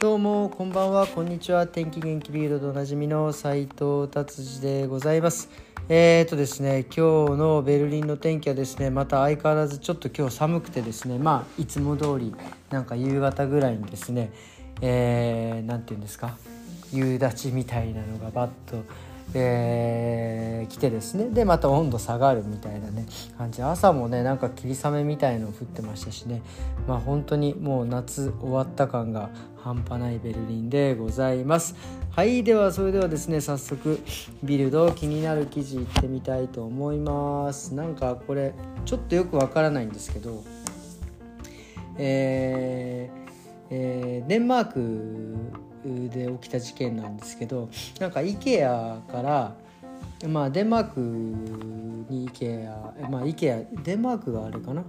[0.00, 1.08] どうもこんばんは。
[1.08, 1.66] こんにちは。
[1.66, 5.50] 天気元気ビールドおなじみの斉藤達治でございます。
[5.88, 12.32] えーとですね今日のベルリンの天気はですねまた相変わらずちょっと今日寒くてですねまあいつも通り
[12.70, 14.30] なんか夕方ぐらいにですね
[14.80, 16.36] えー、て言うんですか？
[16.92, 18.84] 夕立みたいなのがバッと
[19.34, 21.28] えー、来てですね。
[21.30, 23.06] でまた温度下がるみたいなね
[23.36, 23.62] 感じ。
[23.62, 26.42] 朝もねなんか霧雨みたいの降ってましたしね。
[26.86, 31.74] まあ本当にもう夏終わった感が半端ないベルリンでございます。
[32.10, 34.00] はいではそれではですね早速
[34.42, 37.74] ビルド気になる記事いってみたいと思います。
[37.74, 38.54] なんかこれ
[38.86, 40.42] ちょっとよくわからないんですけど
[41.98, 43.28] えー
[43.70, 45.36] えー、デンマーク
[45.84, 47.68] で起きた事件なんですけど
[48.00, 49.54] なんか IKEA から
[50.28, 54.84] まあデンマークに IKEA まあ IKEA デンマークがあれかな？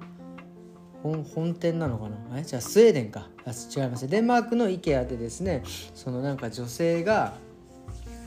[1.03, 2.39] 本本店なのかな？
[2.39, 2.43] え？
[2.43, 3.29] じゃあスウェーデンか。
[3.45, 5.63] あ違いますデンマークの IKEA でですね
[5.95, 7.33] そのなんか女性が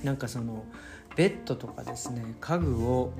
[0.03, 0.65] なんかその
[1.15, 3.13] ベッドとかですね家具を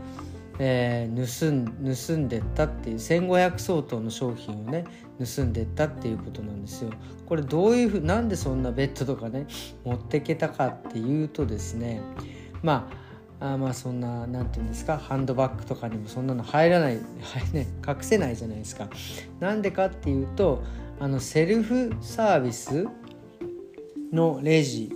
[0.65, 4.85] えー、盗ん盗んでったっていう1500相当の商品をね
[5.19, 6.91] 盗んでったっていうことなんですよ。
[7.27, 9.49] これどういうふうなんでそんなベッドとかね
[9.85, 12.01] 持ってけたかっていうとですね
[12.63, 12.89] ま
[13.41, 17.01] ああまあそんな何て言うんですかハンドバッグとかにもそんなの入らない、は
[17.51, 18.89] いね、隠せないじゃないですか。
[19.41, 20.63] なんでかっていうと
[21.01, 22.87] あのセルフサービス
[24.13, 24.93] のレジ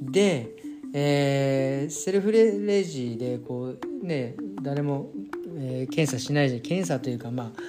[0.00, 0.48] で、
[0.94, 5.10] えー、セルフレジでこうね誰も、
[5.58, 7.60] えー、検査しないじゃ検査というかまあ、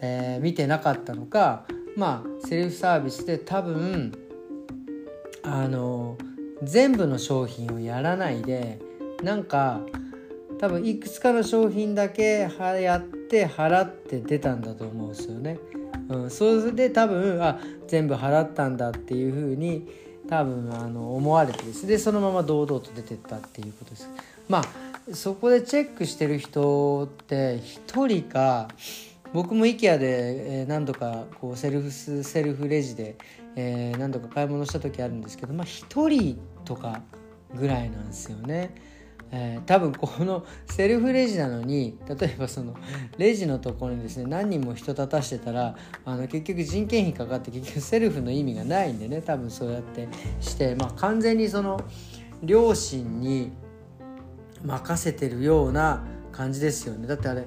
[0.00, 1.64] えー、見てなかったのか
[1.96, 4.12] まあセルフサービスで多分
[5.42, 6.18] あの
[6.62, 8.80] 全部の商品をやらないで
[9.22, 9.80] なんか
[10.58, 12.50] 多分いくつかの商品だけ
[12.82, 15.58] やって払って出たんだと思うんですよね。
[16.08, 19.88] うん、それで多分あ全部払ったんだっていうふうに
[20.28, 24.10] 多分あの思われてですでそのまま堂々と出てったっていうことです。
[24.48, 28.68] まあそこでチェックしてる人って1人か
[29.32, 33.16] 僕も IKEA で何度かこうセルフセルフレジで
[33.98, 37.02] 何度か買い物した時あるんですけどまあ1人とか
[37.54, 38.74] ぐらいなんですよね。
[39.32, 42.74] えー、多分この セルフレジなのに例えばその
[43.16, 50.08] レジのところにですね何人も人立たしてたらあの結局人件費かかって結局セルフの意味がないんでね多分そうやって
[50.40, 51.80] して、まあ、完全にその
[52.42, 53.52] 両親に
[54.64, 57.06] 任せてるような感じですよね。
[57.06, 57.46] だってあれ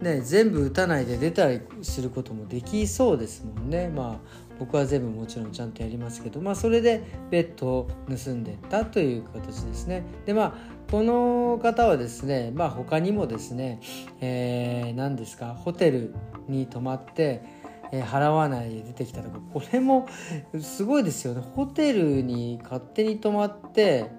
[0.00, 3.88] ね全部打たないで出たりすることもできそうですもんね。
[3.88, 6.40] まあ僕は全部もちろんちゃんとやりますけど。
[6.40, 10.04] まあそれでベッドを盗んでったという形ですね。
[10.26, 10.52] でまあ
[10.90, 13.80] この方はですねまあ他にもですね、
[14.20, 16.14] えー、何ですかホテル
[16.48, 17.42] に泊まって
[17.92, 20.06] え払わないで出てきたとかこれも
[20.60, 21.40] すごいですよね。
[21.40, 24.10] ホテルに勝手に泊まって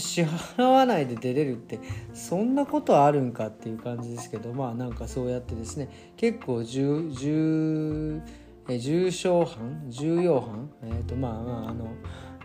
[0.00, 1.78] 支払わないで出れるって
[2.14, 8.20] そんなことあるんかっていう感じですけどまあなんかそうやってですね結構重重
[8.68, 11.88] 重症犯重要犯えっ、ー、とまあまああの、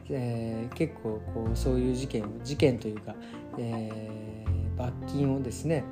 [0.10, 3.16] えー、結構こうそういう事件事件というか、
[3.58, 5.84] えー、罰金をですね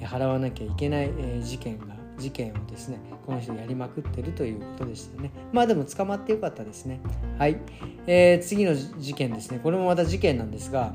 [0.00, 5.30] 払わなきゃいけない、え事件が事件をですねこの人やりまくってるということでしたね。
[5.52, 7.00] まあでも捕まってよかったですね。
[7.38, 7.58] はい、
[8.06, 9.60] えー、次の事件ですね。
[9.62, 10.92] これもまた事件なんですが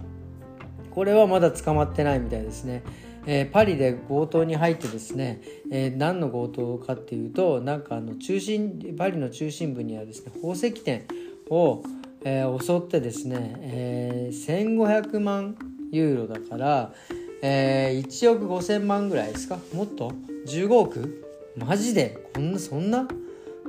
[0.91, 2.83] これはまだ捕まってないみたいですね。
[3.27, 11.05] えー、パリで強盗に入ってですね、えー、何の強盗かっていうとなんかあの中心パリの中心部にはですね宝石店
[11.49, 11.83] を、
[12.23, 15.55] えー、襲ってですね、えー、1500万
[15.91, 16.93] ユーロだから、
[17.41, 19.57] えー、1億5000万ぐらいですか？
[19.73, 20.11] もっと
[20.47, 21.25] ？15億？
[21.57, 22.17] マジで？
[22.33, 23.07] こんなそんな、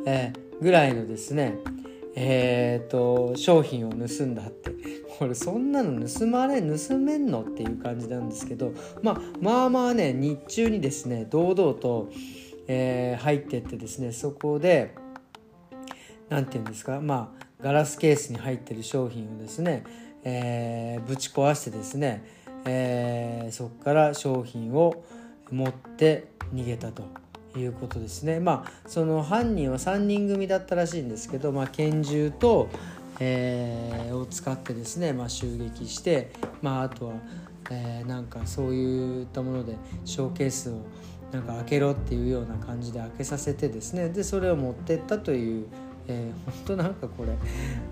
[0.06, 1.59] えー、ぐらいのですね。
[2.15, 4.71] えーと、商品を盗んだって。
[5.19, 8.72] これそんなの盗まれ盗めんのっていう感じなんですけど、
[9.03, 12.10] まあ、まあまあね日中にですね堂々と、
[12.66, 14.95] えー、入ってってですねそこで
[16.28, 17.01] 何て言うんですか？
[17.01, 19.84] まあガラスケースに入ってる商品をですね、
[20.25, 22.25] えー、ぶち壊してですね、
[22.64, 25.04] えー、そこから商品を
[25.50, 27.04] 持って逃げたと
[27.59, 28.41] いうことですね。
[28.41, 32.68] まあその犯人は3人組だったらしいんですけど、まあ、拳銃と、
[33.20, 37.14] えー、を使ってですね、まあ、襲撃して、まあ、あとは、
[37.70, 40.80] えー、なんかそういったものでショーケースを
[41.30, 45.66] なんか開けろっていうような感じで開けさせてですねでそれを持ってったという。
[46.09, 47.33] えー、本当なんかこれ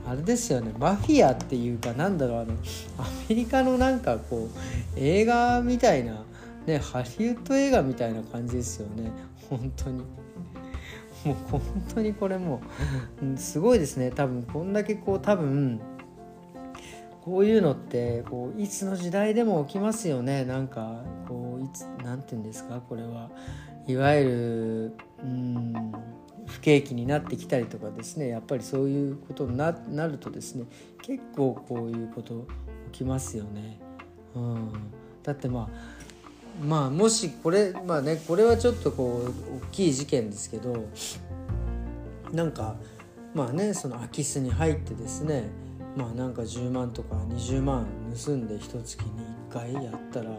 [0.07, 0.73] あれですよね。
[0.79, 2.53] マフィアっていうかなんだろうあの
[2.99, 6.25] アメリカのなんかこう映画みたいな
[6.67, 9.11] ねハリウッド映画みたいな感じですよね。
[9.49, 10.05] 本当に。
[11.25, 11.61] もう本
[11.95, 12.63] 当にこれも
[13.23, 14.11] うすごいですね。
[14.11, 15.79] 多分こんだけこう多分
[17.23, 20.45] こういうのってこういつの時代でも起きますよね。
[20.47, 22.81] なんかこういつ何て言うんですか？
[22.81, 23.29] これは。
[23.87, 25.73] いわゆるうん
[26.51, 30.65] 不景気になってきたりとかですねやっぱりそういうことになるとですね
[31.03, 32.47] 結構こういうこと
[32.93, 33.81] 起きますよね。
[34.35, 34.73] うん、
[35.23, 40.87] だってまあまあもしこれまあねこれはちょっとこう大きい事件ですけど
[42.33, 42.77] なんか
[43.35, 45.49] まあねその空き巣に入ってですね
[45.97, 47.87] まあなんか10万とか20万
[48.25, 49.11] 盗んで一月に
[49.51, 50.31] 1回やったら、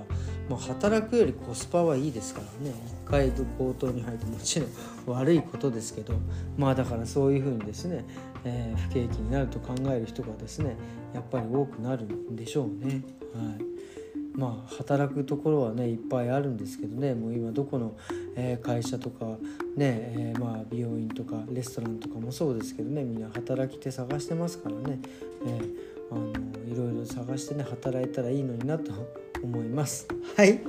[0.51, 2.75] まあ、働くよりコスパはいいですからね。
[3.06, 4.69] 1回強盗に入ってもちろん
[5.18, 6.13] 悪いことですけど。
[6.57, 8.03] まあだからそういうふうにですね、
[8.44, 10.75] えー、不景気になると考える人がですね
[11.13, 13.01] やっぱり多くなるんでしょうね。
[13.33, 14.38] はい。
[14.38, 17.13] まあ、働くところはねいっぱいあるんですけどね。
[17.13, 17.95] もう今どこの、
[18.36, 19.38] えー、会社とかね、
[19.77, 23.06] えー、まあ美容院とかレストランとかもそうですけどね。
[23.06, 25.00] みんな働き手探してますからね、
[25.45, 25.75] えー、
[26.12, 26.27] あの
[26.68, 28.92] いろいろ探してね働いたらいいのになと
[29.44, 30.08] 思います。
[30.38, 30.60] はい。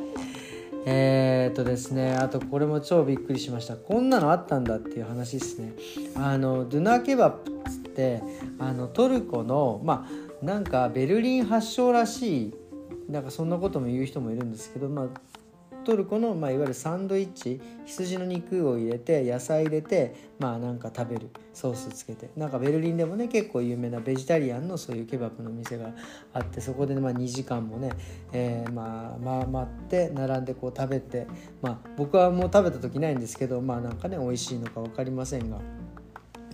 [0.85, 3.77] えー、っとですねあとこれも超びっくりしました。
[3.77, 5.75] こんなのあったんだっていう話ですね。
[6.17, 8.23] あのドゥナケバップっつって
[8.59, 12.55] あのトルコのまあなんかベルリン発祥らしい
[13.09, 15.07] なんかそんなことも言う人もいるんですけど、まあ、
[15.83, 25.91] トルコの、まあ、いわゆるサンドイッチ羊の肉を入れて野菜入れてまあなんか食べるソースつけてなんかベルリンでもね結構有名なベジタリアンのそういうケバブの店が
[26.33, 27.93] あってそこで、まあ、2時間もね、
[28.33, 31.27] えー、まあ、まあ、待って並んでこう食べて
[31.61, 35.59] まあ僕はもう食べた時ないんですけどまあなんかね美味しいのか分かりませんが。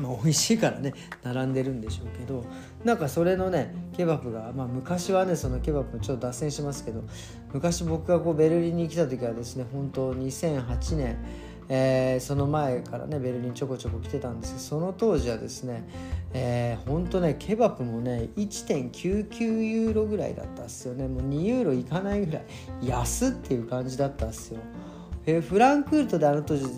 [0.00, 2.44] まあ、美味しいからね並んでるんでしょうけど
[2.84, 7.02] なんかそれのねケバブが、まあ、昔はねそのケバブちょっと脱線しますけど
[7.52, 11.16] 昔僕がこうベルリンに来た時はですね本当2008年
[11.70, 15.86] えー、その前からねベルリンちょこちょこ来てたんですけどその当時はですね、
[16.32, 21.06] えー、ほんとねケバブもね1.99ユーロぐらいだったっすよね。
[21.08, 22.44] もう2ユーロいかないぐらい
[22.82, 24.60] 安っていう感じだったっすよ、
[25.26, 26.72] えー、フランクフルトであの当時ね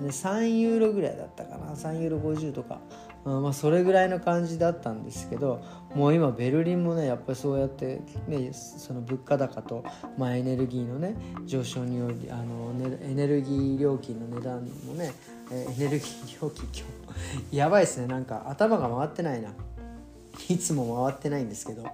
[0.00, 1.44] 3ユーロぐらいだった
[1.74, 2.80] 3ユーロ50とか、
[3.24, 5.62] うんまあ、それぐらいの感じだったんですけど
[5.94, 9.84] もう今ベルリンもねやっぱりそうやって、ね、その物価高と、
[10.16, 15.12] まあ、エネルギーのね上昇によりあの、ね、エネルギー料金の値段もね
[15.52, 17.00] エネルギー料金今日
[17.56, 18.06] やばいですね。
[18.06, 19.50] なんか頭が回ってないな。
[20.48, 21.84] いつも回ってないんですけど、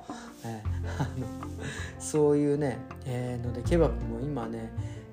[0.44, 1.26] えー、あの
[1.98, 4.70] そういうね、えー、のでケバブも今ね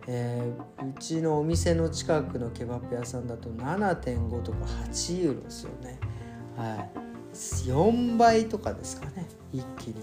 [0.07, 5.99] えー、うちのお店の近くのケバブ屋さんだと7.5とか8ユーロですよね、
[6.57, 6.89] はい、
[7.33, 9.27] 4倍とかですかね。
[9.51, 9.95] 一気に。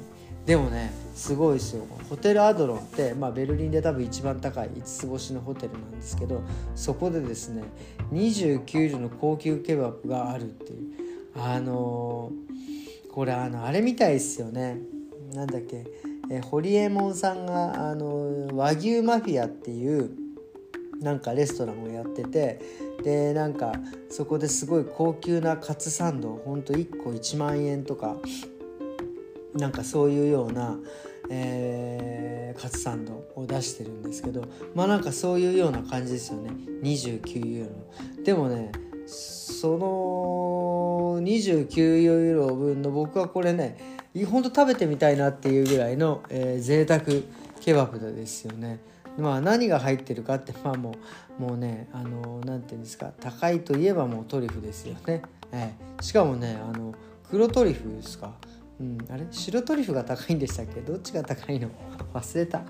[0.47, 1.85] でもねすごいですよ。
[2.09, 6.43] ホテルアドロンって、まあ、ベルリンで多分一番高い5つ星のホテルなんですけど
[6.75, 7.65] そこでですね
[8.13, 11.11] 29ユの高級ケバブがあるっていう。
[11.37, 14.79] あのー、これあのあれみたいですよね。
[15.33, 15.87] なんだっけ。
[16.31, 20.11] えホリエモンさんがあの和牛マフィアっていう
[21.01, 22.61] なんかレストランをやってて
[23.03, 23.73] でなんか
[24.11, 28.17] そこですごい高級なカツサンドほんと1個1万円とか
[29.55, 30.79] なんかそういうような、
[31.31, 34.45] えー、カツサンドを出してるんですけど
[34.75, 36.51] まあなんかそういうような感じですよね。
[36.83, 38.23] 29ユーロ。
[38.23, 38.71] でもね
[39.07, 47.01] その29ユーロ分の僕はこれね本当食べてみたいなっていうぐらいの、えー、贅沢
[47.61, 48.81] ケバブですよね。
[49.19, 50.95] まあ何が入ってるかってまあも
[51.39, 55.23] うもうねあの何て言うんですか高いといえばもうトリュフですよね。
[55.53, 56.95] えー、しかもねあの
[57.29, 58.33] 黒トリュフですか？
[58.81, 59.27] うん、あれ？
[59.31, 60.81] 白トリュフが高いんでしたっけ？
[60.81, 61.69] どっちが高いの？
[62.15, 62.63] 忘れた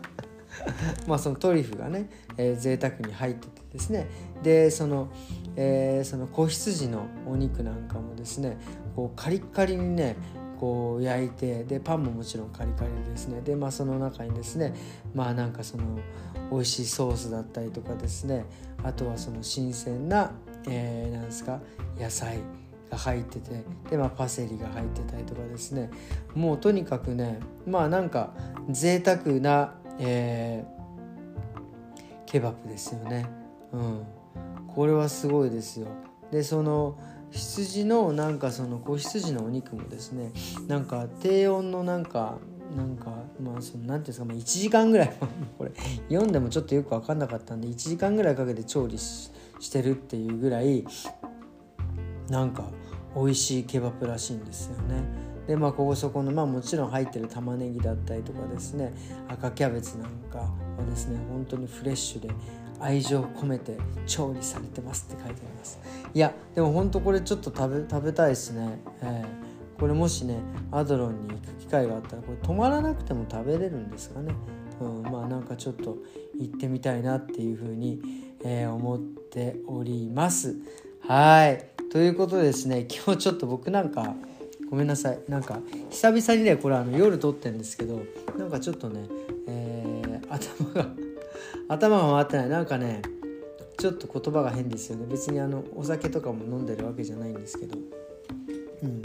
[1.06, 4.09] まあそのトリュフがね、えー、贅沢に入っててですね
[4.42, 5.09] でその,、
[5.56, 8.59] えー、その子羊のお肉なんかもですね
[8.97, 10.16] こうカリッカリにね
[10.60, 14.74] こう焼いてでパンももちろんカリカリですねでまあその中にですね
[15.14, 15.84] まあなんかその
[16.52, 18.44] 美味しいソースだったりとかですね
[18.84, 20.32] あとはその新鮮な、
[20.68, 21.60] えー、なんですか
[21.98, 22.40] 野菜
[22.90, 25.88] が入っててで、まあ、パセリが入ってたりとかですね
[26.34, 28.34] もうとにかくねまあなんか
[28.68, 33.26] 贅沢な、えー、ケバブですよね。
[33.72, 34.06] うん、
[34.68, 35.86] これはすごいですよ。
[36.30, 36.98] でその
[37.30, 40.32] 羊のなんかその子羊のお肉もですね
[40.66, 42.38] なんか低温のなんか
[42.76, 45.12] なんかまあそのなんていうんですか、まあ、1時間ぐらい
[45.58, 45.72] これ
[46.08, 49.30] 読んでもちょっとよく分かんなかったんで1時間ぐらいかけて調理し
[49.72, 50.84] てるっていうぐらい
[52.28, 52.64] なんか
[53.14, 55.02] 美味しいケバブらしいんですよね。
[55.46, 58.94] でまあここそこのまあもちろん入ってる玉ねぎだったりとかですね
[59.28, 60.49] 赤キャベツなんかは
[60.88, 62.28] ですね本当にフレッシュで
[62.80, 65.78] 愛情を込めて調理されてますって書いてあります。
[66.12, 70.38] いやでもほんとこれちょっと食べ食べたいですね、えー、これもしね
[70.72, 74.34] アドロンに行く機会があったらこれ止まらなくても食べれるんですかね、
[74.80, 75.99] うん、まあなんかちょっと
[76.38, 78.00] 行ってみたいなっていうふうに、
[78.44, 80.56] えー、思っております。
[81.06, 81.66] はい。
[81.92, 84.14] ということでですね今日ちょっと僕なんか
[84.68, 85.18] ごめんなさい。
[85.28, 85.60] なんか
[85.90, 88.02] 久々にねこれあの夜撮ってるんですけど
[88.38, 89.06] なんかちょっとね、
[89.46, 90.88] えー、頭が
[91.70, 92.48] 頭が回ってない。
[92.48, 93.00] なんかね
[93.78, 95.06] ちょっと言葉が変ですよね。
[95.08, 97.78] 別にあのお酒とかも飲んでるわけじゃないんですけど。
[98.82, 99.02] うん。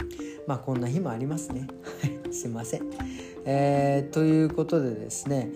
[0.48, 1.68] まあこんな日もありますね。
[2.32, 2.90] すいません。
[3.44, 5.52] えー、ということでですね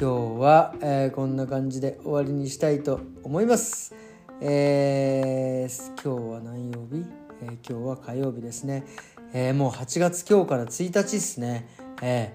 [0.00, 3.94] 今日は、えー、こんな感じで終わりにしたいと思います。
[4.40, 7.04] えー、今日は何曜日、
[7.42, 8.84] えー、今日は火曜日ですね。
[9.34, 11.68] え、もう8月今日から1日ですね、
[12.00, 12.32] え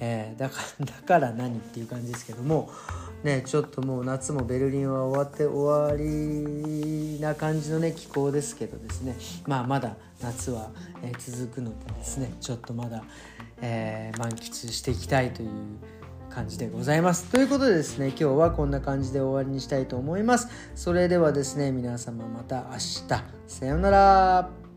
[0.00, 2.68] えー、だから だから何っていう感じですけども。
[3.24, 10.70] ねちょっともう夏もベルリンは終わって終わりな感じのね気候ですけどですねまあまだ夏は、
[11.02, 13.02] え、続くのでですねちょっとまだ、
[13.60, 15.50] えー、満喫していきたいという
[16.30, 17.24] 感じでございます。
[17.24, 20.48] ということでですね今日はこんな感じで終わりにしたいと思います。
[20.74, 23.08] それではですね皆様また明日
[23.48, 24.69] さようなら。